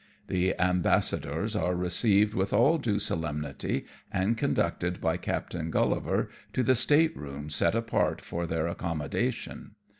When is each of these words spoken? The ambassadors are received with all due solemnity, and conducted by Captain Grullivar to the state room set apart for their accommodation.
The 0.29 0.59
ambassadors 0.59 1.55
are 1.55 1.75
received 1.75 2.33
with 2.33 2.53
all 2.53 2.79
due 2.79 2.97
solemnity, 2.97 3.85
and 4.11 4.35
conducted 4.35 4.99
by 4.99 5.17
Captain 5.17 5.69
Grullivar 5.69 6.27
to 6.53 6.63
the 6.63 6.73
state 6.73 7.15
room 7.15 7.51
set 7.51 7.75
apart 7.75 8.19
for 8.19 8.47
their 8.47 8.65
accommodation. 8.65 9.75